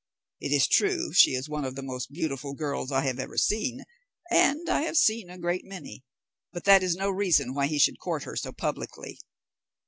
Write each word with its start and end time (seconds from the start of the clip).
It 0.39 0.51
is 0.51 0.65
true, 0.67 1.13
she 1.13 1.35
is 1.35 1.47
one 1.47 1.63
of 1.63 1.75
the 1.75 1.83
most 1.83 2.11
beautiful 2.11 2.55
girls 2.55 2.91
I 2.91 3.01
have 3.03 3.19
ever 3.19 3.37
seen, 3.37 3.83
and 4.31 4.67
I 4.67 4.81
have 4.81 4.97
seen 4.97 5.29
a 5.29 5.37
great 5.37 5.63
many; 5.63 6.03
but 6.51 6.63
that 6.63 6.81
is 6.81 6.95
no 6.95 7.11
reason 7.11 7.53
why 7.53 7.67
he 7.67 7.77
should 7.77 7.99
court 7.99 8.23
her 8.23 8.35
so 8.35 8.51
publicly." 8.51 9.19